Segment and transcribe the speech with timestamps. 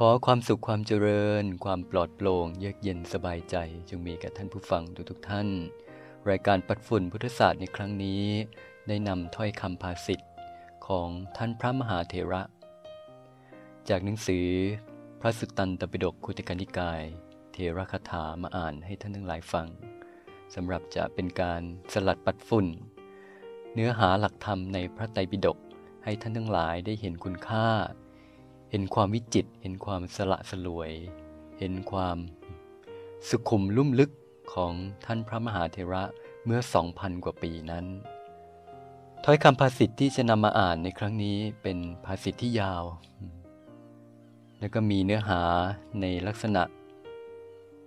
[0.00, 3.56] ขอความสุขความเจริญ ความปลอดโปร่งเยือกเย็นสบายใจ
[3.88, 5.48] จงมีกับท่านผู้ฟังทุกๆท่าน
[6.30, 8.24] รายการปัดฝุ่นพุทธศาสตร์ในครั้งนี้
[8.88, 10.20] ได้นำถ้อยคำภาษิต
[10.86, 12.42] ของท่านพระมหาเถระ
[13.88, 14.48] จากหนังสือ
[15.20, 17.02] พระสุตตันตปิฎกคุติกานิกาย
[17.52, 19.66] เทระคาถามาอ่านให้ท่านทั้งหลายฟัง
[20.54, 22.66] สำหรับจะเป็นการสลัดปัดฝุ่น
[23.74, 25.58] เนื้อหาหลักธรรมในพระไตรปิฎก
[26.04, 27.68] ให้ท่านทั้งหลายได้เห็นคุณค่า
[28.70, 30.92] เห็นความวิจิต เห็นความสละสลวย
[31.58, 32.16] เห็นความ
[33.28, 34.10] สุขุมลุ่มลึก
[34.52, 34.72] ของ
[35.04, 36.02] ท่านพระมหาเถระ
[36.44, 37.86] เมื่อสองพันกว่าปีนั้น
[39.24, 42.84] ถ้อยคำภาษิตที่จะนำมาอ่านในครั้งนี้เป็นภาษิตที่ยาว
[44.60, 45.42] แล้วก็มีเนื้อหา
[46.00, 46.62] ในลักษณะ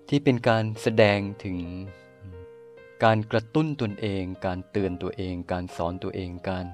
[0.09, 1.57] ที่เป็นการแสดงถึง
[3.03, 6.65] การกระตุ้นตนเอง การเตือนตัวเอง การสอนตัวเองการ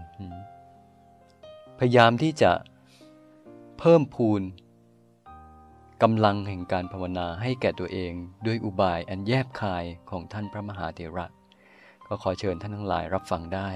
[1.80, 2.52] พยายามที่จะ
[3.80, 4.42] เพิ่มพูน
[6.04, 8.14] กำลังแห่งการภาวนาให้แก่ตัวเอง
[8.46, 11.26] ด้วยอุบายอันแยบคายของท่านพระมหาเถระ
[12.08, 13.70] ก็ขอเชิญท่านทั้งหลายรับฟังได้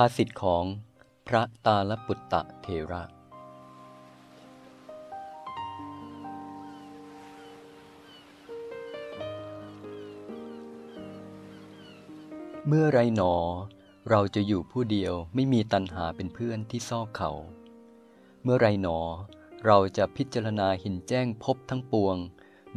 [0.00, 0.64] ภาษิตของ
[1.28, 3.02] พระตาลปุตตะเทระ
[12.66, 13.34] เมื่อไรหนอ
[14.10, 17.30] เราจะอยู่ผู้เดียวไม่มีตันหาเป็นเพื่อนที่ซอกเขา
[18.42, 18.98] เมื่อไรหนอ
[19.66, 22.16] เราจะพิจารณาเห็นแจ้งพบทั้งปวง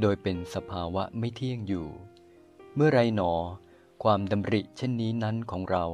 [0.01, 1.87] โดยเป็นสภาวะไม่เที่ยงอยู่
[2.75, 3.33] เมื่อไรหนอ
[4.03, 5.85] ความดำริเช่นนี้นั้นของเรา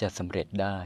[0.00, 0.78] จะสำเร็จได้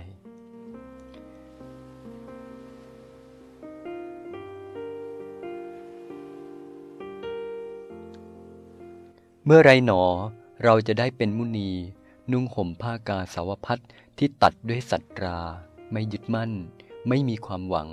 [9.47, 10.03] เมื่อไรหนอ
[10.65, 11.71] เราจะได้เป็นมุนี
[12.33, 13.83] นุ่งห่มผ้ากาสาวพัด
[14.19, 15.39] ที่ตัดด้วยสัตรา
[15.93, 16.53] ไม่ยึดมั่น
[17.09, 17.89] ไม่มีความหวัง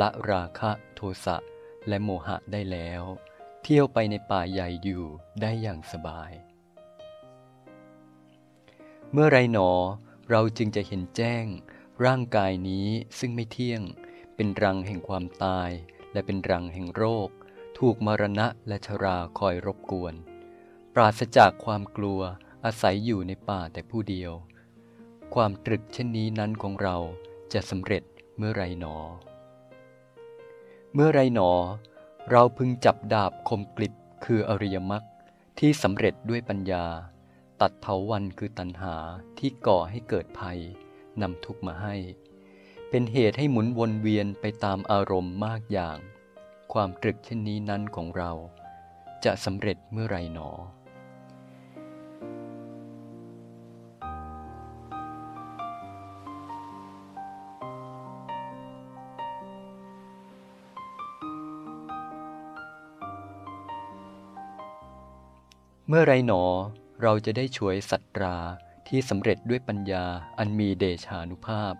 [0.00, 1.36] ละราคะโทสะ
[1.88, 3.02] และโมหะได้แล้ว
[3.62, 5.04] เที่ยวไปในป่าใหญ่อยู่
[5.40, 6.32] ได้อย่างสบาย
[9.12, 9.70] เมื่อไรหนอ
[10.30, 11.46] เราจึงจะเห็นแจ้ง
[12.04, 13.82] ร่างกายนี้ซึ่งไม่เที่ยง
[14.36, 15.70] เป็นรังแห่งความตาย
[16.12, 17.28] และเป็นรังแห่งโรค
[17.78, 20.14] ถูกมรณะและชราคอยรบกวน
[20.94, 22.20] ปราศจากความกลัว
[22.64, 24.32] อาศัยอยู่ในป่าแต่ผู้เดียว
[25.34, 26.96] ความตรึกเช่นนี้นั้นของเรา
[27.52, 28.02] จะสำเร็จ
[28.36, 28.96] เมื่อไรหนอ
[30.94, 31.50] เมื่อไรหนอ
[32.30, 35.04] เราพึงจับดาบคมกลิบคืออริยมรรค
[35.58, 36.84] ที่สำเร็จด้วยปัญญา
[37.66, 38.96] ตัดเถาวันคือตัณหา
[39.38, 40.58] ที่ก่อให้เกิดภัย
[41.20, 41.96] นำทุกมาให้
[42.90, 45.98] เป็นเหตุให้หมุนวนเวียนไปตามอารมณ์มากอย่าง
[46.72, 48.30] ความตรึกเช่นนี้นั้นของเรา
[49.24, 50.50] จะสำเร็จเมื่อไรหนอ
[65.88, 66.42] เมื่อไรหนอ
[67.02, 68.36] เราจะได้ช่วยสัตรา
[68.88, 70.04] ที่สำเร็จด้วยปัญญา
[70.38, 71.74] อันมีเดชานุภาพ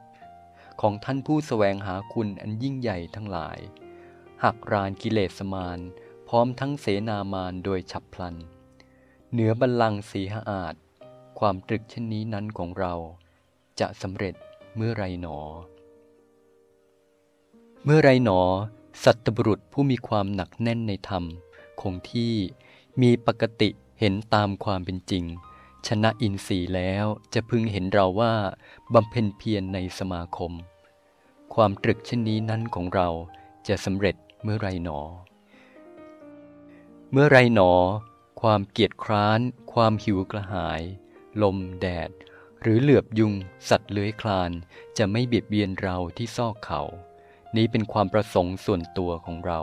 [0.81, 3.59] ของท่านผู้สแสวงหาคุณอันยิ่งใหญ่ทั้งหลาย
[4.45, 5.79] หักรานกิเลสมาน
[6.29, 8.37] พร้อมทั้งเสนามานโดยฉับพลัน
[9.33, 10.75] เหนือบัลลังก์สีหอาจ
[11.39, 12.95] ความตรึกเช่นนี้นั้นของเรา
[13.81, 14.35] จะสำเร็จ
[14.77, 15.39] เมื่อไรหนอ
[17.85, 18.41] เมื่อไรหนอ
[19.05, 21.25] สัตบุรุษผู้มีความหนักแน่นในธรรม
[21.81, 22.35] คงที่
[23.03, 23.71] มีปกติ
[24.01, 25.25] เห็นตามความเป็นจริง
[25.87, 27.05] ชนะอินทรีย์แล้ว
[27.35, 28.35] จะพึงเห็นเราว่า
[28.95, 30.53] บำเพ็ญเพียรในสมาคม
[31.55, 33.09] ความตรึกเช่นนี้นั้นของเรา
[33.69, 35.01] จะสำเร็จเมื่อไรหนอ
[37.13, 37.73] เมื่อไรหนอ
[38.41, 39.41] ความเกียจคร้าน
[39.73, 40.83] ความหิวกระหาย
[41.43, 42.11] ลมแดด
[42.61, 43.33] หรือเหลือบยุง
[43.69, 44.51] สัตว์เลื้อยคลาน
[44.99, 46.83] จะไม่เบียดเบียนเราที่ซอกเขา
[47.57, 49.61] นี้เป็นความประสงค์ส่วนตัวของเรา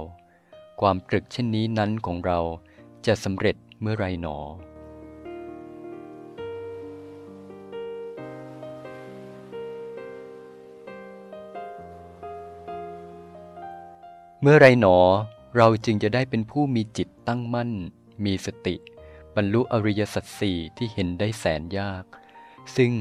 [0.81, 2.39] ความตรึกเช่นนี้นั้นของเรา
[3.06, 4.38] จะสำเร็จ เมื่อไรหนอ
[14.42, 14.98] เมื่อไรหนอ
[15.57, 17.72] เราจึงจะได้เป็นผู้มีจิตตั้งมั่น
[18.25, 18.75] มีสติ
[19.36, 22.04] บรรลุอริยสัจสี่ที่เห็นได้แสนยาก
[22.75, 22.94] ซึ่ง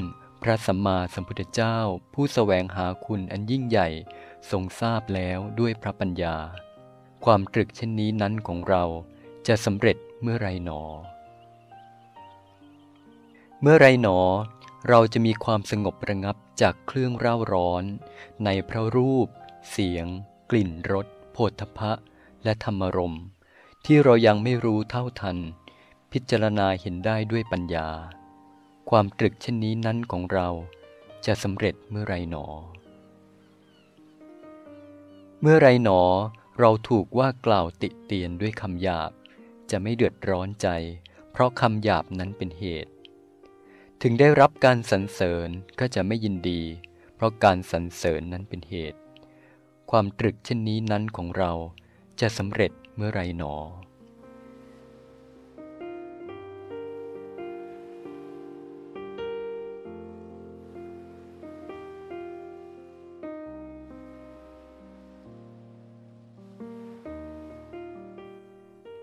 [0.43, 1.79] พระสัมมาสัมพุทธเจ้า
[2.15, 3.88] ผู้สแสวงหาคุณอันยิ่งใหญ่
[4.50, 6.37] ทรงทราบแล้วด้วยพระปัญญา
[7.25, 8.85] ความตรึกเช่นนี้นั้นของเรา
[9.49, 10.81] จะสำเร็จเมื่อไรหนอ
[13.63, 14.19] เมื่อไรหนอ
[14.89, 17.85] เราจะมีความสงบระงับจากเครื่องเร่าร้อน
[18.45, 19.29] ในพระรูป
[19.71, 20.07] เสียง
[20.51, 21.93] กลิ่นรสโผฏฐะ
[22.45, 23.17] และธรรมรม
[23.85, 25.37] ที่เรายังไม่รู้เท่าทัน
[26.13, 27.89] พิจารณาเห็นได้ด้วยปัญญา
[28.91, 30.49] ความตรึกเช่นนี้นั้นของเรา
[31.27, 32.47] จะสำเร็จเมื่อไรหนอ
[35.41, 36.01] เมื่อไรหนอ
[36.61, 39.11] เราถูกว่ากล่าวติเตียนด้วยคำหยาบ
[39.71, 40.69] จะไม่เดือดร้อนใจ
[41.33, 42.93] เพราะคำหยาบนั้นเป็นเหตุ
[44.03, 45.49] ถึงได้รับการสรรเสริญ
[45.81, 46.63] ก็จะไม่ยินดี
[47.15, 48.99] เพราะการสรรเสริญนั้นเป็นเหตุ
[49.91, 51.53] ความตรึกเช่นนี้นั้นของเรา
[52.21, 53.55] จะสำเร็จเมื่อไรหนอ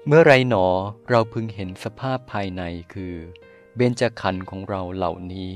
[0.09, 0.65] เมื่อไรหนอ
[1.09, 2.63] เราพึงเห็นสภาพภายใน
[2.93, 3.15] คือ
[3.75, 5.53] เบญจขันธ์ของเราเหล่านี้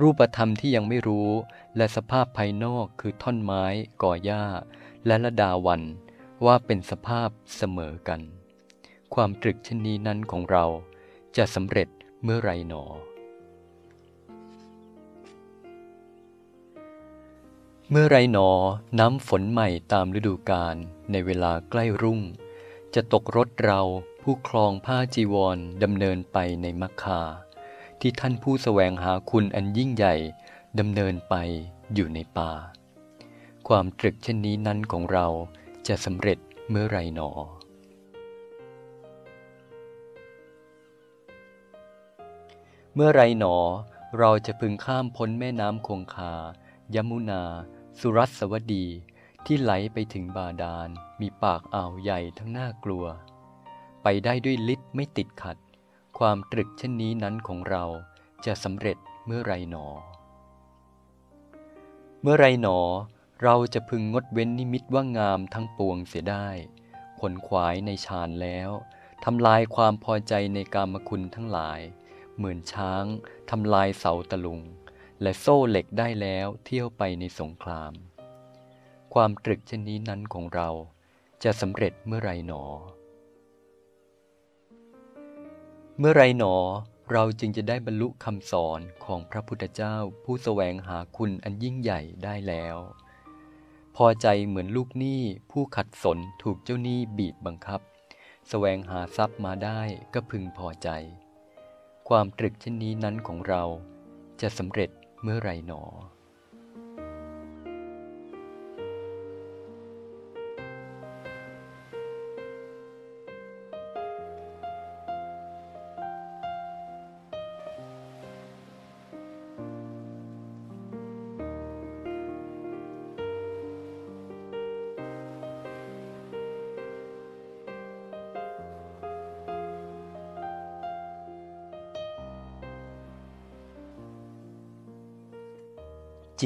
[0.00, 1.30] รูปธรรมที่ยังไม่รู้
[1.76, 3.64] และสภาพภายนอกคือท่อนไม้
[4.02, 4.44] ก่อหญ้า
[5.06, 5.82] และละดาวัน
[6.44, 8.20] ว่าเป็นสภาพเสมอกัน
[9.14, 10.64] ความตรึกชนนี้นั้นของเรา
[11.36, 11.88] จะสำเร็จ
[12.22, 12.84] เมื่อไรหนอ
[17.90, 18.50] เมื่อไรหนอ
[18.98, 20.76] น้ำฝนใหม่ตามฤดูกาล
[21.10, 22.22] ในเวลาใกล้รุ่ง
[22.94, 23.80] จะตกรถเรา
[24.22, 27.20] ผู้คลองผ้าจีวรดำเนินไปในมักคา
[28.00, 30.14] ที่ท่านผู้สแสวงหาคุณอันยิ่งใหญ่
[30.78, 31.34] ดำเนินไป
[31.94, 32.52] อยู่ในป่า
[33.68, 35.26] ความตรึกเช่นนี้นั้นของเรา
[35.88, 36.38] จะสำเร็จ
[36.70, 37.30] เมื่อไรหนอ
[42.94, 43.56] เมื่อไรหนอ
[44.18, 46.32] เราจะพึงข้ามพ้นแม่น้ำคงคา
[46.94, 47.42] ยมุนา
[47.98, 48.86] สุรัสวดี
[49.46, 50.88] ที่ไหลไปถึงบาดาล
[51.20, 53.04] มีปากอ่าวใหญ่ทั้งน่ากลัว
[54.02, 55.56] ไปได้ด้วยฤทธิ์ไม่ติดขัด
[56.18, 57.84] ความตรึกเช่นนี้นั้นของเรา
[58.46, 58.96] จะสำเร็จ
[59.26, 59.86] เมื่อไรหนอ
[62.22, 62.78] เมื่อไรหนอ
[63.42, 66.48] เราจะพึงงดเว้นนิมิตว่างามทั้งปวงเสียได้
[67.20, 68.70] ขนขวายในฌานแล้ว
[69.24, 71.80] ทำลายความพอใจในกามคุณทั้งหลาย
[72.36, 73.04] เหมือนช้าง
[73.50, 74.60] ทำลายเสาตะลุง
[75.22, 77.92] และโซ่เหล็กได้แล้วเที่ยวไปในสงคราม
[79.14, 80.68] ความตรึกเช่นนี้นั้นของเรา
[81.44, 82.62] จะสำเร็จเมื่อไรหนอ
[85.98, 86.54] เมื่อไรหนอ
[87.12, 92.76] เราจึงจะได้บรรลุคำสอนของพระพุทธเจ้าผู้สแสวงหาคุณอันยิ่งใหญ่ได้แล้ว
[93.96, 97.84] พอใจเหมือนลูกหนี้ผู้ขัดสนถูกเจ้าหนี้บีบบังคับส
[98.48, 99.80] แสวงหาทรัพย์มาได้
[100.14, 100.88] ก็พึงพอใจ
[102.08, 103.62] ความตรึกเช่นนี้นั้นของเรา
[104.40, 104.90] จะสำเร็จ
[105.22, 105.82] เมื่อไรหนอ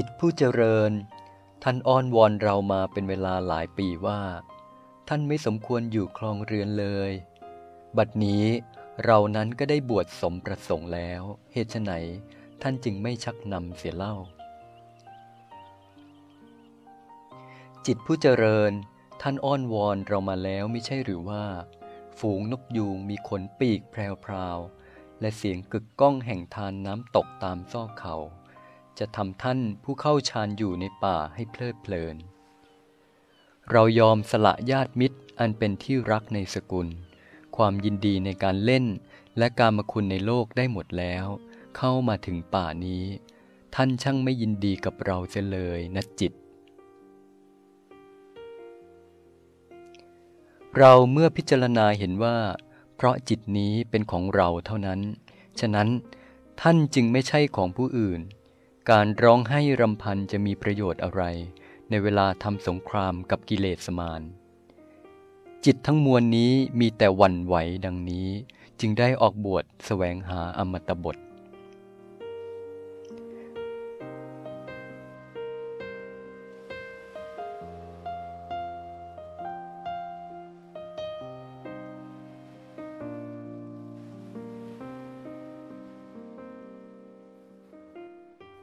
[0.01, 0.93] จิตผู้เจริญ
[1.63, 4.21] ท่านอ้อนวอนเรามาเป็นเวลาหลายปีว่า
[5.09, 7.13] ท่านไม่สมควรอยู่คลองเรือนเลย
[7.97, 8.45] บัดนี้
[9.05, 11.93] เรานั้นก็ได้บวชสมประสงค์แล้ว เหตุไน
[12.63, 14.15] ท่านจึงไม่ชักนำเสียเล่า
[17.87, 18.73] จิตผู้เจริญ
[19.23, 21.45] ท่านอ้อนวอนเรามาแล้วไม่ใช่หรือว่า
[22.19, 28.17] ฝูงนกยูงมีขนปีกแพรวๆและเสียงกึกก้องแห่งทานน้ำตกตามซอกเขา
[28.99, 32.17] จะทำท่านผู้เข้าฌานอยู่ในป่าให้เพลิดเพลิน
[33.71, 36.89] เรายอมสละญาติมิตรอันเป็นที่รักในสกุล
[37.57, 38.85] ความยินดีในการเล่น
[39.39, 41.27] และการมคุณในโลกได้หมดแล้ว
[41.77, 43.05] เข้ามาถึงป่านี้
[43.75, 46.33] ท่านช่างไม่ยินดีกับเราเสียเลยนะจิต
[50.79, 52.37] เราเมื่อพิจารณาเห็นว่า
[52.97, 55.01] เพราะจิตนี้เป็นของเราเท่านั้น
[55.61, 55.89] ฉะนั้น
[56.61, 58.21] ท่านจึงไม่ใช่ของผู้อื่น
[58.95, 61.23] การร้องไห้รำพันจะมีประโยชน์อะไร
[61.91, 64.23] ในเวลาทำสงครามกับกิเลสมาร
[65.65, 68.29] จิตทั้งมวลนี้มีแต่วันไหวดังนี้
[68.81, 71.17] จึงได้ออกบวชแสวงหาอมตะบท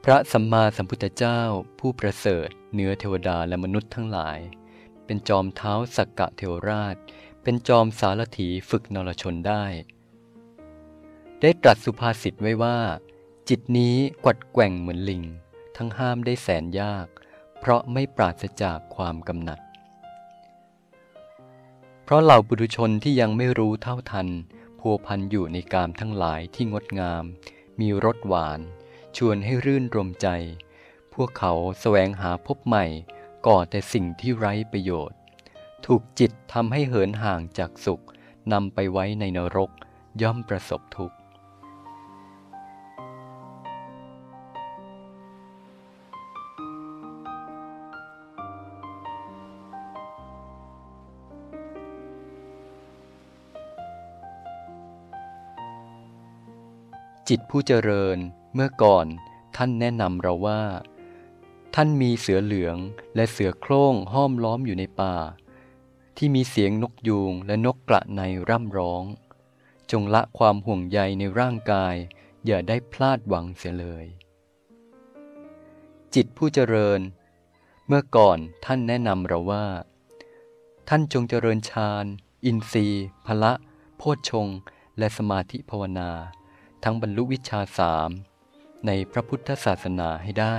[0.08, 1.40] พระสัมมาสัมพุทธเจ้า
[1.78, 4.38] ผู้ประเสริฐเหนือเทวดาและมนุษย์ทั้งหลาย
[5.06, 6.96] เป็นจอมเท้าสักกะเทวราช
[7.42, 9.64] เป็นจอมสารถีฝึกนรชนได้
[11.40, 12.78] ได้ตรัสสุภาษิตไว้ว่า
[13.48, 15.22] จิตนี้กวัดแกว่งเหมือนลิง
[15.76, 17.06] ทั้งห้ามได้แสนยาก
[17.58, 19.60] เพราะไม่ปราศจากความกำหนัด
[22.04, 24.28] เพราะเหล่าบุรุชนที่ยังไม่รู้เท่าทัน
[24.78, 27.24] พัวพันอยู่ในกามทั้งหลายที่งดงาม
[27.80, 28.60] มีรสหวาน
[29.16, 30.28] ชวนให้รื่นรมใจ
[31.14, 32.86] พวกเขาแสวงหาพบใหม่
[33.46, 35.18] ก่อแต่สิ่งที่ไร้ประโยชน์
[35.86, 38.04] ถูกจิตทำให้เหินห่างจากสุข
[38.52, 39.70] นำไปไว้ในนรก
[40.22, 41.16] ย่อมประสบทุกข์
[57.28, 58.18] จิตผู้เจริญ
[58.58, 59.06] เมื่อก่อน
[59.56, 60.62] ท่านแนะนำเราว่า
[61.74, 62.76] ท่านมีเสือเหลือง
[63.14, 65.16] และเสือโคร่งห้อมล้อมอยู่ในป่า
[66.16, 69.04] ที่มีเสียงนกยูงและนกกระในร่ำร้อง
[69.90, 71.94] จงละความห่วงใยในร่างกาย
[72.46, 74.06] อย่าได้พลาดหวังเสียเลย
[76.14, 77.00] จิตผู้เจริญ
[77.86, 79.66] เมื่อก่อนท่านแนะนำเราว่า
[80.88, 82.04] ท่านจงเจริญฌาน
[82.44, 83.52] อินทรีย์พละ
[83.96, 84.48] โพชฌง
[84.98, 86.10] และสมาธิภาวนา
[86.82, 88.10] ทั้งบรรลุวิชาสาม
[88.86, 90.58] ในพระพุทธศาสนาให้ได้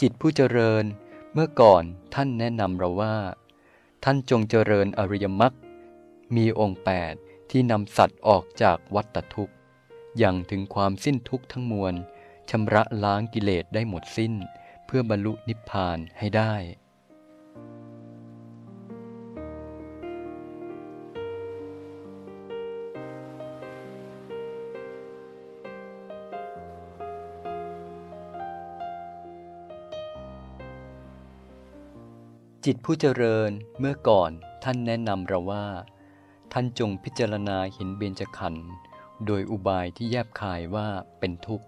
[0.00, 0.84] จิตผู้เจริญ
[1.32, 3.16] เมื่อก่อนท่านแนะนำเราว่า
[4.04, 5.54] ท่านจงเจริญอริยมรรค
[6.36, 7.14] มีองค์แปด
[7.50, 9.54] ที่นำสัตว์ออกจากวัฏทุกข์
[10.18, 11.94] อย่างถึงความสิ้นทุกข์ทั้งมวล
[12.50, 14.32] ชำระล้างกิเลสได้หมดสิ้น
[14.86, 16.54] เพื่อบรรลุนิพพานให้ได้
[32.68, 34.30] จิตผู้เจริญเมื่อก่อน
[34.64, 35.66] ท่านแนะนำเราว่า
[36.52, 38.68] ท่านจงพิจารณาเห็นเบญจขันธ์
[39.26, 41.66] โดยอุบายที่แยบคายว่าเป็นทุกข์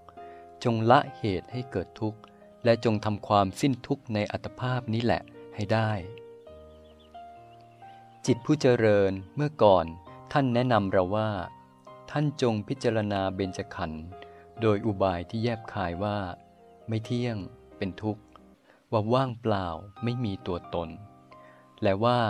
[0.64, 2.20] จงละเหตุให้เกิดทุกข์
[2.64, 5.22] และจงทำความสิ้นทุกข์ในอัตภาพนี้แหละ
[5.54, 5.90] ให้ได้
[8.26, 9.86] จิตผู้เจริญเมื่อก่อน
[10.32, 11.30] ท่านแนะนำเราว่า
[12.10, 14.04] ท่านจงพิจารณาเบญจขันธ์
[14.60, 16.18] โดยอุบายที่แยบคายว่า
[16.88, 17.36] ไม่เที่ยง
[17.78, 18.22] เป็นทุกข์
[18.92, 19.68] ว่าว่างเปล่า
[20.02, 20.88] ไม่มีตัวตน
[21.82, 22.20] และว่า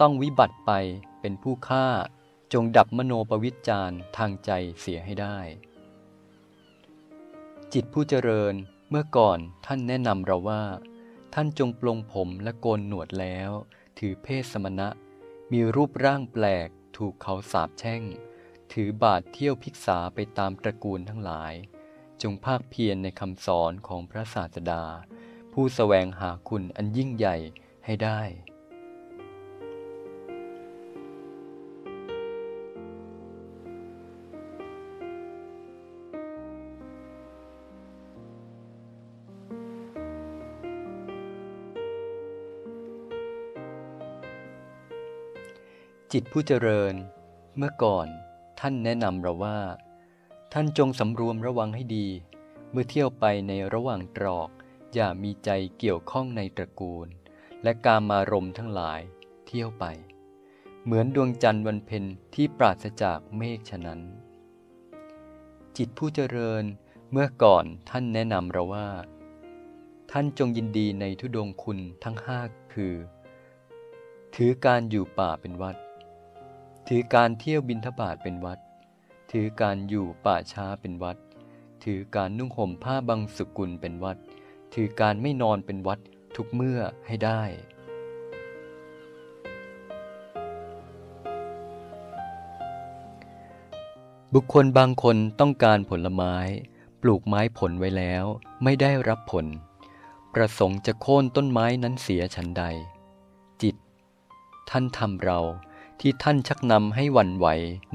[0.00, 0.72] ต้องวิบัติไป
[1.20, 1.86] เป็นผู้ฆ่า
[2.52, 5.38] จงดับมโนปวิจารทางใจเสียให้ได้
[7.72, 8.54] จิตผู้เจริญ
[8.90, 10.64] เมื่อก่อนท่านแนะนำเราว่า
[11.34, 13.50] ท่านจงปลงผมและโกนหนวดแล้ว
[13.98, 14.88] ถือเพศสมณะ
[15.52, 18.02] มีรูปร่างแปลกถูกเขาสาบแช่ง
[18.72, 21.54] ถือบาทเที่ยวพิกษาไปตามตระกูลทั้งหลาย
[22.22, 24.84] จงภาคเพียรในคำสอนของพระศาสดา
[25.60, 27.36] ผู้สแสวงหาคุณอันยิ่งใหญ่
[27.84, 28.20] ให้ได้
[46.12, 46.94] จิตผู้เจริญ
[47.56, 48.08] เมื่อก่อน
[48.60, 49.58] ท่านแนะนำเราว่า
[50.52, 52.06] ท่านจงสำรวมระวังให้ดี
[52.70, 54.50] เมื่อเที่ยวไปในระหว่างตรอก
[54.98, 57.08] อย่ามีใจเกี่ยวข้องในตระกูล
[57.62, 59.00] และการมารมทั้งหลาย
[59.46, 59.84] เที่ยวไป
[60.84, 64.00] เหมือนดวงจันทร์วันเพ็ญที่ปราศจากเมฆฉะนั้น
[65.76, 66.64] จิตผู้เจริญ
[67.10, 68.88] เมื่อก่อนท่านแนะนำเราว่า
[70.10, 72.40] ท่านจงยินดีในทุดงคุณทั้งห้า
[72.72, 72.94] คือ
[74.34, 75.76] ถือการอยู่ป่าเป็นวัด
[76.88, 78.58] ถือการเที่ยวบินทบาทเป็นวัด
[79.30, 81.16] ถือการอยู่ป่าช้าเป็นวัด
[81.84, 84.18] ถือการนุ่งห่มผ้าบางสุกุลเป็นวัด
[84.80, 85.98] ถือการไม่นอนเป็นวัด
[86.36, 87.42] ทุกเมื่อให้ได้
[94.34, 96.34] บุคคลบางคนต้องการผลไม้
[97.02, 98.24] ปลูกไม้ผลไว้แล้ว
[98.64, 99.46] ไม่ได้รับผล
[100.34, 102.64] ประสงค์จะโค่นต้นไม้นั้นเสียฉันใด
[103.62, 103.76] จิต
[104.70, 105.40] ท่านทำเรา
[106.00, 107.46] ที่ท่านชักนำให้วันไหว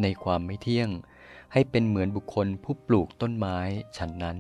[0.01, 0.89] ในความไม่เที่ยง
[1.53, 3.57] ให้เป็นเหมือนบุคคลผู้ปลูกต้นไม้
[3.97, 4.39] ฉันนั้น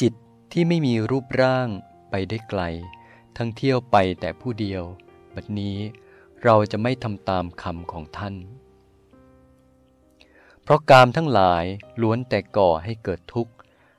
[0.00, 0.14] จิต
[0.52, 1.68] ที่ไม่มีรูปร่าง
[2.10, 2.62] ไปได้ไกล
[3.36, 4.82] ทั้งเที่ยวไปแต่ผู้เดียว
[5.34, 5.76] บัดนี้
[6.44, 8.34] เราจะไม่ทำตามคำของท่าน
[10.62, 11.64] เพราะกามทั้งหลาย
[12.02, 13.54] ล้วนแต่ก่อให้เกิดทุกข์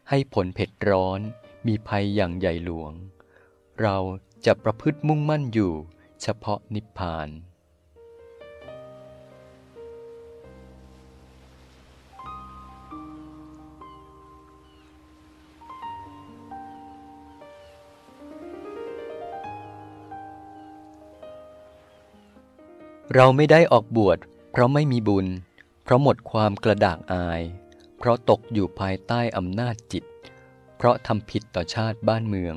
[0.09, 1.19] ให้ผลเผ็ดร้อน
[1.67, 2.91] มีภัยอย่างใหญ่หลวง
[3.81, 3.97] เรา
[4.45, 5.73] จะประพฤติมุ่งมั่นอยู่
[6.21, 7.27] เฉพาะนิพพาน
[23.13, 24.17] เราไม่ได้ออกบวช
[24.51, 25.27] เพราะไม่มีบุญ
[25.83, 27.41] เพราะหมดความกระด่ากอาย
[27.97, 30.03] เพราะตกอยู่ภายใต้อำนาจจิต
[30.77, 32.55] เพราะทำผิดต่อชาติบ้านเมือง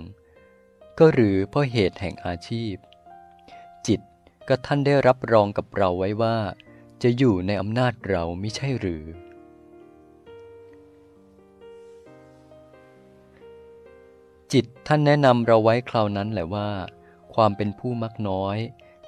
[0.99, 2.75] ก็หรือเพราะเหตุแห่งอาชีพ
[3.87, 4.01] จิต
[4.49, 6.37] ก็ท่านได้รับรองกับเราไว้ว่า
[7.03, 9.05] จะอยู่ในอำนาจเราไม่ใช่หรือ
[14.53, 16.71] จิตท่านแนะนำเราไว้คราวนั้นแหละว่า
[17.35, 18.59] ความเป็นผู้มักน้อย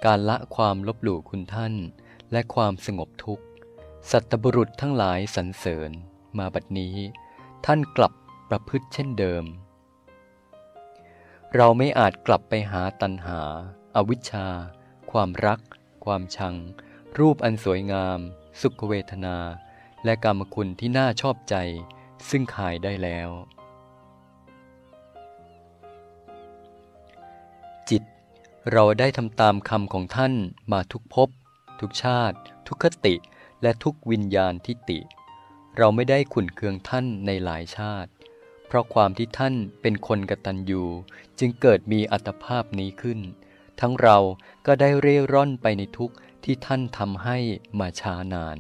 [0.05, 1.75] การละความลบหลู่คุณท่าน
[2.33, 3.45] และความสงบทุกข์
[4.11, 5.91] สัตบุรุษทั้งหลายสรรเสริญ
[6.39, 6.97] มาบัดนี้
[7.67, 8.13] ท่านกลับ
[8.49, 9.45] ประพฤติเช่นเดิม
[11.55, 13.41] เราไม่อาจกลับไปหาตัณหา
[13.97, 14.49] อาวิชชา
[15.11, 15.61] ความรัก
[16.05, 16.57] ความชัง
[17.19, 18.19] รูปอันสวยงาม
[18.61, 19.37] สุขเวทนา
[20.05, 21.57] และกรรมคุณที่น่าชอบใจ
[22.29, 23.31] ซึ่งขายได้แล้ว
[28.73, 30.35] เราได้ทำตามคำของท่าน
[30.73, 31.29] มาทุกภพ
[31.81, 33.15] ทุกชาติ ทุกคติ
[33.63, 34.99] และทุกวิญญาณทิติ
[35.77, 38.11] เราไม่ได้ขุนเคืองท่านในหลายชาติ
[38.67, 40.85] เพราะความที่ท่านเป็นคนกตัญญู
[41.39, 43.21] จึงเกิดมีอัตภาพนี้ขึ้น
[43.81, 44.19] ทั้งเรา
[44.67, 46.13] ก็ได้เร่ร่อนไปในทุก
[46.45, 47.39] ที่ท่านทำให้
[47.79, 48.59] มาช้านาน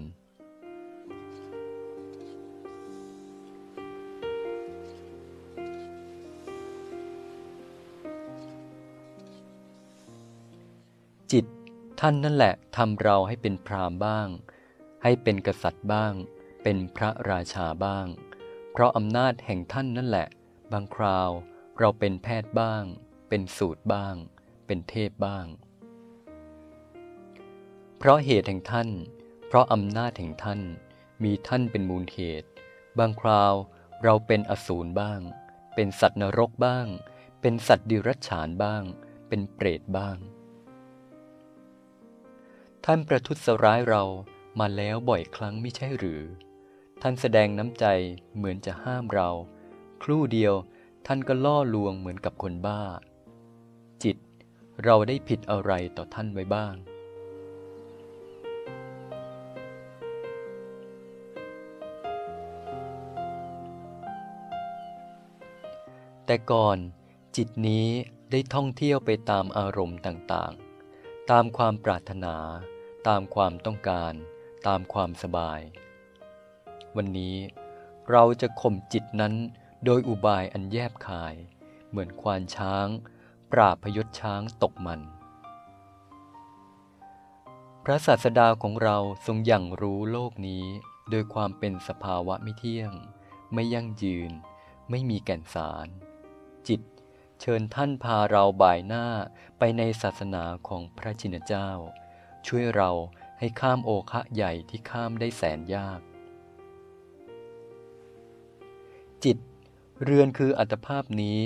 [11.33, 11.47] จิต
[12.01, 14.29] ท่านนั่นแหละทำเราให้เป็นพรามบ้าง
[15.03, 16.12] ให้เป็นกษัตริย์บ้าง
[16.62, 18.07] เป็นพระราชาบ้าง
[18.73, 20.29] เพราะอำนาจแห่งท่านนั่นแหละ
[20.73, 21.31] บางคราว
[21.79, 22.85] เราเป็นแพทย์บ้าง
[23.29, 24.14] เป็นสูตรบ้าง
[24.66, 25.47] เป็นเทพบ้าง
[27.99, 28.88] เพราะเหตุแห่งท่าน
[29.47, 30.61] เพราะอำนาจแห่งท่าน
[31.25, 32.49] มีท่านเป็นมูลเหตุ
[32.99, 33.55] บางคราว
[34.05, 35.21] เราเป็นอสูรบ้าง
[35.75, 36.87] เป็นสัตว์นรกบ้าง
[37.40, 38.83] เป็นสัตว์ดิรัจฉานบ้าง
[39.29, 40.19] เป็นเปรตบ้าง
[42.87, 44.03] ท่านประทุษร้ายเรา
[44.61, 46.23] มาแล้วบ่อยครั้งไม่ใช่หรือ
[47.03, 47.85] ท่านแสดงน้ำใจ
[48.37, 49.31] เหมือนจะห้ามเรา
[50.03, 50.55] ครู่เดียว
[51.07, 52.83] ท่านก็ล่อลวงเหมือนกับคนบ้า
[54.05, 54.16] จิต
[54.85, 56.75] เราได้ผิดอะไรต่อท่านไว้บ้าง
[66.27, 66.79] แต่ก่อน
[67.37, 67.87] จิตนี้
[68.31, 70.69] ได้ท่องเที่ยวไปตามอารมณ์ต่างๆ
[71.35, 72.37] ตามความปรารถนา
[73.09, 74.14] ตามความต้องการ
[74.66, 75.61] ตามความสบาย
[76.97, 77.37] วันนี้
[78.11, 79.35] เราจะข่มจิตนั้น
[79.85, 81.35] โดยอุบายอันแยบคาย
[81.88, 82.87] เหมือนควานช้าง
[83.53, 85.01] ปราบพยศช้างตกมัน
[87.85, 90.64] พระศาสดาของเราทรงอย่างรู้โลกนี้
[91.11, 92.93] โดยความเป็นสภาวะไม่เที่ยง
[93.53, 94.33] ไม่ยั่งยืน
[94.90, 95.88] ไม่มีแก่นสาร
[96.69, 96.81] จิต
[97.40, 99.07] เชิญท่านพาเราบ่ายหน้า
[99.59, 101.70] ไปในศาสนาของพระชินเจ้า
[102.46, 102.90] ช่วยเรา
[103.38, 106.00] ให้ข้ามโอคะใหญ่ที่ข้ามได้แสนยาก
[109.24, 109.38] จิต
[110.03, 111.38] เรือนคืออัตภาพนี้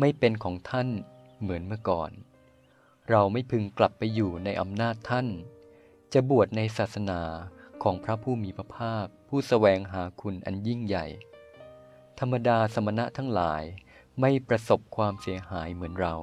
[0.00, 0.88] ไม่เป็นของท่าน
[1.40, 2.10] เหมือนเมื่อก่อน
[3.10, 5.26] เราไม่พึงกลับไปอยู่ในอำนาจท่าน
[6.12, 7.20] จะบวชในศาสนา
[7.82, 11.06] ของพระผู้มีพระภาคผู้สแสวงหาคุณอันยิ่งใหญ่
[12.18, 13.62] ธรรมดาสมณะทั้งหลาย
[14.18, 16.14] ไม่ประสบความเสียหายเหมือนเรา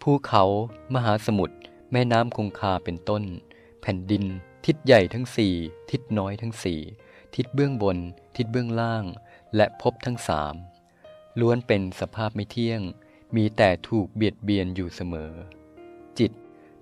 [0.00, 0.44] ภูเขา
[0.94, 1.56] มหาสมุทร
[1.92, 3.22] แม่น้ำคงคาเป็นต้น
[3.80, 4.24] แผ่นดิน
[4.66, 5.54] ทิศใหญ่ทั้งสี่
[5.90, 6.80] ทิศน้อยทั้งสี่
[7.36, 7.98] ทิศเบื้องบน
[8.36, 9.04] ทิศเบื้องล่าง
[9.56, 10.54] และพบทั้งสาม
[11.40, 12.80] ล้วนเป็นสภาพไม่เที่ยง
[13.34, 15.32] มีแต่ถูกเบียดเบียนอยู่เสมอ
[16.18, 16.32] จิต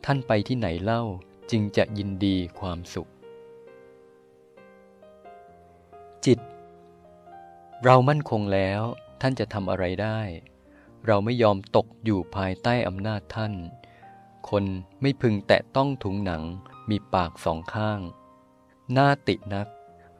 [0.05, 1.03] ท่านไปที่ไหนเล่า
[1.51, 3.11] จึงจะยินดีความสุข
[6.27, 6.39] จิต
[7.85, 8.81] เรามั่นคงแล้ว
[9.21, 10.21] ท่านจะทำอะไรได้
[11.07, 13.55] เราไม่ยอมตกอยู่ภายใต้อำนาจท่าน
[14.51, 14.65] คน
[15.01, 16.43] ไม่พึงแตะต้องถุงหนัง
[16.91, 18.01] มีปากสองข้าง
[18.93, 19.69] หน้าตินัก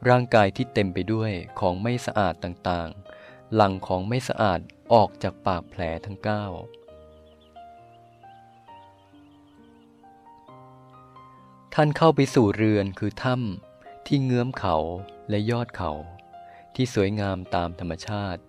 [0.09, 4.59] ร่างกายที่เต็มไปด้วยของไม่สะอาดต่างๆ หลังของไม่สะอาด
[4.91, 6.45] ออกจากปากแผลทั้งเก้า
[11.73, 14.77] ท่านเข้าไปสู่เรือนคือถ้ำที่เงื้อมเขา
[15.29, 15.91] และยอดเขา
[16.75, 18.41] ที่สวยงามตามธรรมชาติ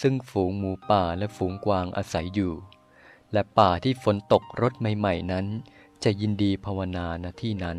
[0.00, 2.54] ซึ่งฝูงหมูป่าและฝูงกวางอาศัยอยู่
[3.32, 5.46] และป่าที่ฝนตกรถใหม่ ๆ นั้น
[6.04, 7.78] จะยินดีภาวนาณที่นั้น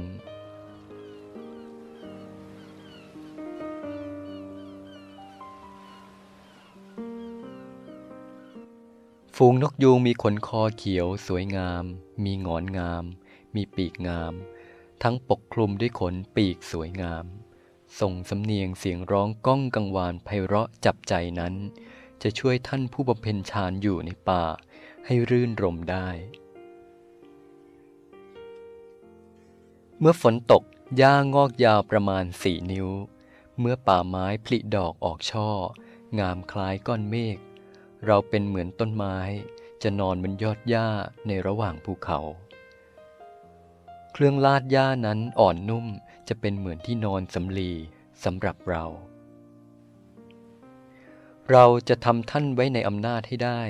[9.40, 11.84] ฝูงนกยูงมีขนคอเขียวสวยงาม
[12.24, 13.04] มีงอนงาม
[13.56, 14.34] มีปีกงาม
[15.04, 17.26] ทั้งปกคลุมด้วยขนปีกสวยงาม
[18.00, 21.54] ส่งสำเนียงเสียงร้องก้องกังวานไพเราะจับใจนั้น
[22.22, 24.44] จะช่วยท่านผู้บำเพ็ญฌานอยู่ในป่า
[25.06, 26.08] ให้รื่นรมได้
[30.00, 30.64] เมื่อฝนตก
[30.98, 32.90] หญ้างอกยาวประมาณสี่นิ้ว
[33.60, 35.50] เมื่อป่าไม้ผลิดอกออกช่อ
[36.20, 37.40] งามคล้ายก้อนเมฆ
[38.08, 39.18] เราเป็นเหมือนต้นไม้
[39.84, 40.88] จะนอนบนยอดหญ้า
[41.28, 42.20] ในระหว่างภูเขา
[44.14, 45.86] เครื่องลาดหญ้านั้นอ่อนนุ่ม
[46.28, 47.72] จะเป็นเหมือนที่นอนสำลี
[48.24, 48.86] สำหรับเรา
[51.52, 53.62] เราจะทำท่านไว้ในอำนาจให้ได้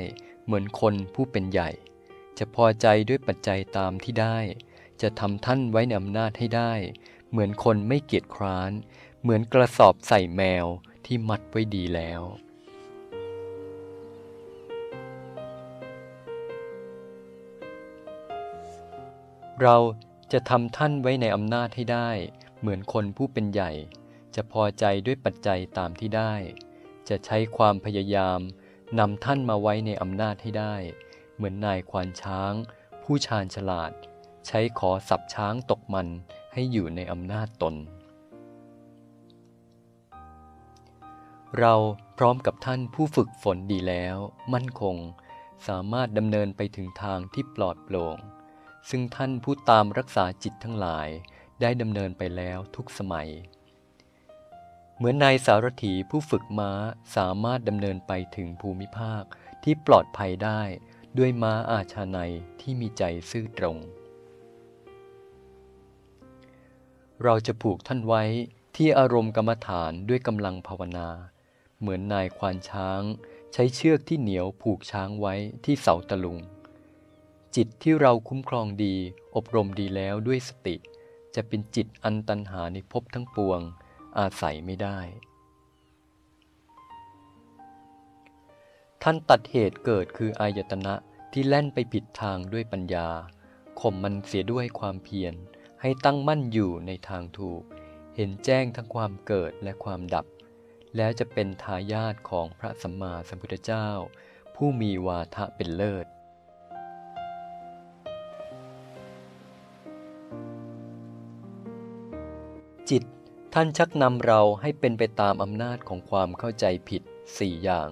[0.45, 1.69] เหมือนคนผู้เป็นใหญ่
[2.37, 4.37] จะพอใจด้วยปัจจัยตามที่ได้
[5.01, 6.73] จะทำท่านไว้ในอำนาจให้ได้
[7.29, 8.71] เหมือนคนไม่เกียจคร้าน
[9.21, 10.65] เหมือนกระสอบใส่แมว
[11.05, 12.21] ที่มัดไว้ดีแล้ว
[19.61, 19.77] เรา
[20.33, 22.09] จะทำท่านไว้ในอำนาจให้ได้
[22.59, 23.71] เหมือนคนผู้เป็นใหญ่
[24.35, 26.33] จะพอใจด้วยปัจจัยตามที่ได้
[27.09, 28.39] จะใช้ความพยายาม
[28.99, 30.75] นำท่านมาไว้ในอำนาจให้ได้
[31.35, 32.53] เหมือนนายควานช้าง
[33.03, 33.91] ผู้ชาญฉลาด
[34.47, 36.07] ใช้ขอสับช้างตกมัน
[36.53, 37.75] ให้อยู่ในอำนาจตน
[41.59, 41.75] เรา
[42.17, 44.17] พร้อมกับท่านผู้ฝึกฝนดีแล้ว
[44.53, 44.95] มั่นคง
[45.67, 48.17] สามารถดำเนินไปถึงทางที่ปลอดโปร่ง
[48.89, 51.09] ซึ่งท่านผู้ตามรักษาจิตทั้งหลาย
[51.61, 53.29] ได้ดำเนินไปแล้วทุกสมัย
[54.95, 56.71] เหมือนนายสารถีผู้ฝึกม้า
[57.15, 59.23] สามารถดำเนินไปถึงภูมิภาค
[59.63, 60.61] ที่ปลอดภัยได้
[61.17, 62.17] ด้วยม้าอาชาใน
[62.61, 63.77] ที่มีใจซื่อตรง
[67.23, 68.23] เราจะผูกท่านไว้
[68.75, 71.09] ที่อารมณ์กรรมฐานด้วยกำลังภาวนา
[71.79, 73.01] เหมือนนายควานช้าง
[73.53, 75.33] ใช้เชือกที่เหนียวผูกช้างไว้
[75.65, 76.37] ที่เสาตะลุง
[77.55, 78.95] จิตที่เราคุ้มครองดี
[79.35, 80.75] อบรมดีแล้วด้วยสติ
[81.35, 83.59] จะเป็นจิตอันตันหาในภพทั้งปวง
[84.19, 84.99] อาศัยไม่ได้
[89.03, 90.93] ท่านตัดเหตุเกิดคืออายตนะ
[91.31, 93.09] ที่แล่นไปผิดทางด้วยปัญญา
[93.81, 95.33] ข่มมันเสียด้วยความเพียร
[95.81, 97.61] ให้ตั้งมั่นอยู่ในทางถูก
[98.15, 100.25] เห็นแจ้งทั้งความเกิดและความดับ
[100.95, 103.87] แล้วจะเป็นทายาทของพระสัมมาสัมพุทธเจ้า
[104.55, 106.07] ผู้มีวาทะเป็นเลิศ
[112.89, 113.03] จิต
[113.53, 117.01] ท่านชักนำเราให้เป็นไปตามอำนาจของความเข้าใจผิด
[117.37, 117.89] สี่อย่าง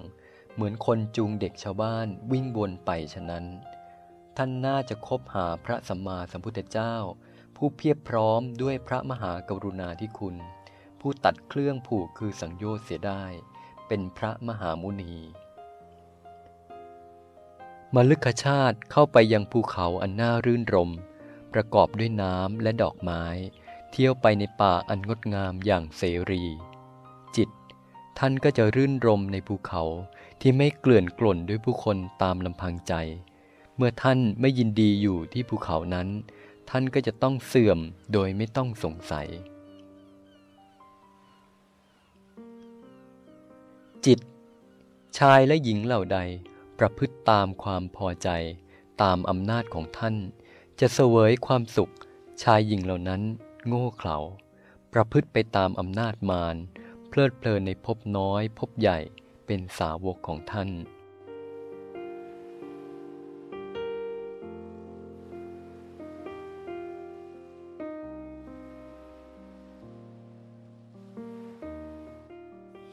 [0.54, 3.44] เหมือนคนจูงเด็กชาวบ้านวิ่งวนไปฉะนั้น
[4.36, 6.94] ท่านน่าจะคบหาพระสัมมาสัมพุทธเจ้า
[7.56, 10.36] ผู้เพียบพร้อมด้วยพระมหากรุณาธิคุณ
[11.00, 13.24] ผู้ตัดเครื่องผูกคือสังโยชน์เสียได้
[13.88, 15.14] เป็นพระมหามุนี
[17.94, 20.90] มลึกชาติเข้าไปยังภูเขาอันน่ารื่นรม
[21.52, 23.24] ประกอบด้วยน้ำและดอกไม้
[23.96, 26.42] เที่ยวไปในป่าอันงดงามอย่างเสรี
[27.36, 27.48] จิต
[28.18, 29.82] ท่านก็จะรื่นรมในภูเขา
[30.40, 32.94] ที่ไม่เกลื่อนกล่นด้วยผู้คนตามลำพังใจ
[33.76, 36.08] เมื่อท่านไม่ยินดีอยู่ที่ภูเขานั้น
[36.70, 37.78] ท่านก็จะต้องเสื่อม
[38.12, 39.26] โดยไม่ต้องสงสัย
[44.06, 44.18] จิต
[45.18, 46.18] ชายและหญิงเหล่าใด
[46.78, 48.28] ประพฤติตามความพอใจ
[49.02, 50.14] ตามอำนาจของท่าน
[50.80, 51.92] จะเสวยความสุข
[52.42, 53.22] ชายหญิงเหล่านั้น
[53.66, 54.18] โง่เขลา
[54.92, 56.56] ประพฤติไปตามอำนาจมาร
[57.08, 58.98] เพลิดเพลินในภพน้อยภพใหญ่
[59.46, 60.70] เป็นสาวกของท่าน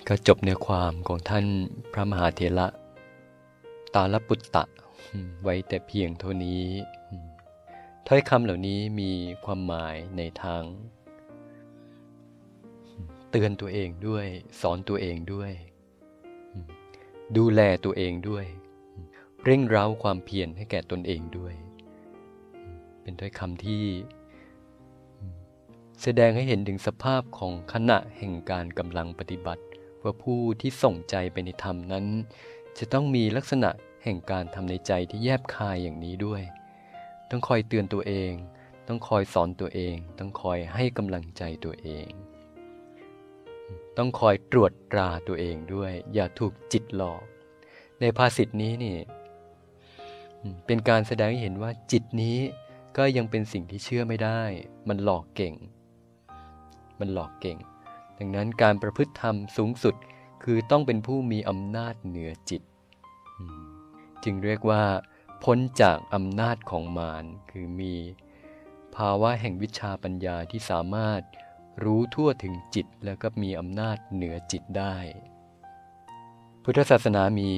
[0.07, 1.45] ก็จบเนื้อความของท่าน
[1.91, 2.67] พระมหาเถระ
[3.93, 4.63] ตาลปุตตะ
[5.43, 6.63] ไว้แต่เพียงเท่านี้
[8.07, 9.11] ถ้อยคำเหล่านี้มี
[9.45, 10.63] ความหมายในทาง
[13.31, 14.25] เตือนตัวเองด้วย
[14.61, 15.51] สอนตัวเองด้วย
[17.37, 18.45] ดูแลตัวเองด้วย
[19.43, 21.53] เร่งเร้าความเพียรให้แก่ตนเองด้วย
[23.01, 23.83] เป็นถ้อยคำที่
[26.01, 29.63] แสดงให้เห็นถึงสภาพของขณะแห่งการกำลังปฏิบัติ
[30.03, 32.05] ว่าผู้ที่ส่งใจไปในธรรมนั้น
[32.77, 33.69] จะต้องมีลักษณะ
[34.03, 36.41] แห่งการทำในใจที่แยบคายอย่างนี้ด้วย
[37.31, 38.33] ต้องคอยเตือนตัวเอง
[38.87, 42.07] ต้องคอยสอนตัวเอง ต้องคอยให้กำลังใจตัวเอง
[43.97, 47.23] ต้องคอยตรวจตราตัวเองด้วย อย่าถูกจิตหลอก
[48.01, 48.97] ในภาษิตนี้นี่
[50.65, 52.37] เป็นการแสดงให้เห็นว่าจิตนี้
[52.97, 54.41] ก็ยังเป็นสิ่งที่เชื่อไม่ได้
[54.87, 55.53] มันหลอกเก่ง
[56.99, 57.57] มันหลอกเก่ง
[58.17, 59.95] ดังนั้นการประพฤติธรรมสูงสุด
[60.43, 62.61] คือต้องเป็นผู้มีอำนาจเหนือจิต
[64.23, 64.83] จึงเรียกว่า
[65.43, 67.95] พ้นจากอำนาจของมารคือมี
[68.95, 71.21] ภาวะแห่งวิชาปัญญาที่สามารถ
[71.83, 74.95] รู้ทั่วถึงจิตแล้วก็มีอำนาจเหนือจิตได้
[76.63, 77.51] พุทธศาสนามี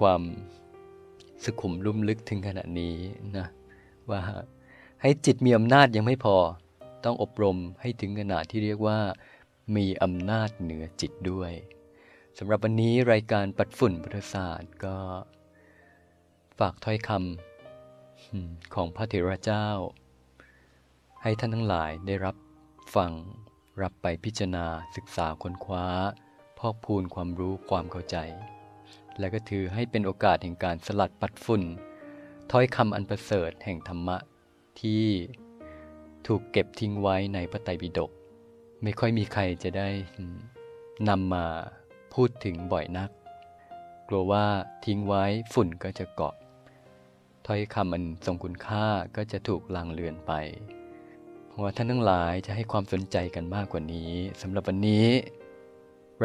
[0.00, 0.22] ความ
[1.44, 2.96] สุขุมลุ่มลึกถึงขนาดนี้
[3.36, 3.46] นะ
[4.10, 4.20] ว่า
[5.02, 6.36] ให้จิตมีอำนาจยังไม่พอ
[7.04, 8.98] ต้องอบรมให้ถึงขนาดที่เรียกว่า
[9.76, 11.52] มีอำนาจเหนือจิตด้วย
[12.38, 14.96] สำหรับวันนี้รายการปัดฝุ่นพุทธศาสตร์ก็
[16.58, 19.68] ฝากถ้อยคำของพระเถระเจ้า
[21.22, 22.36] ให้ท่านทั้งหลายได้รับ
[22.94, 23.12] ฟัง
[23.82, 25.86] รับไปพิจารณาศึกษาค้นคว้า
[26.58, 28.16] พอกพูนความรู้ความเข้าใจ
[29.18, 31.62] และก็ถือให้เป็นโอกาสแห่งการสลัดปัดฝุ่น
[32.50, 34.16] ถ้อยคำอันประเสริฐแห่งธรรมะ
[34.80, 35.04] ที่
[36.26, 38.10] ถูกเก็บทิ้งไว้ในพระไตรปิฎก
[38.82, 39.88] ไม่ค่อยมีใครจะได้
[41.08, 41.46] นำมา
[42.14, 43.10] พูดถึงบ่อยนัก
[44.08, 44.46] กลัวว่า
[44.84, 46.34] ทิ้งไว้ฝุ่นก็จะเกาะ
[47.46, 50.32] ถ้อยคำอันทรงคุณค่าก็จะถูกลางเลือนไป
[51.48, 55.08] เพราะว่าท่านทั้งหลายจะให้ความสนใจกันมากกว่านี้สำหรับวันนี้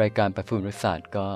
[0.00, 1.28] รายการประฟูนรศาสตร์ก็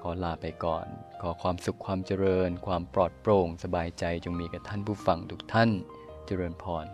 [0.00, 0.86] ขอลาไปก่อน
[1.22, 5.70] ขอความสุขความเจริญ ความปลอดโปร่ง สบายใจจงมีกับท่านผู้ฟังทุกท่าน
[6.26, 6.86] เจริญพร